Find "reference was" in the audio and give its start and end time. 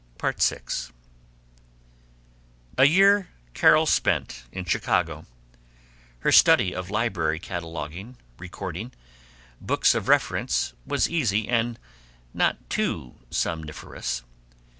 10.07-11.07